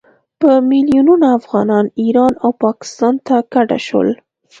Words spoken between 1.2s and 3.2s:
افغانان ایران او پاکستان